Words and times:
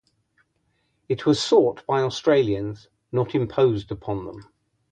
It 1.09 1.27
was 1.27 1.39
sought 1.39 1.85
by 1.85 2.01
Australians, 2.01 2.87
not 3.11 3.35
imposed 3.35 3.91
upon 3.91 4.25
them. 4.25 4.51